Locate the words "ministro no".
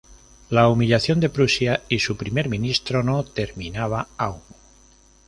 2.49-3.23